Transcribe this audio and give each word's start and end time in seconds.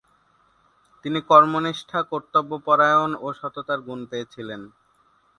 তিনি 1.05 1.19
কর্মনিষ্ঠা, 1.29 1.99
কর্তব্য 2.11 2.51
পরায়ন 2.67 3.11
ও 3.21 3.27
সততার 3.39 3.79
গুন 3.81 3.99
পেয়েছিলেন। 4.05 4.61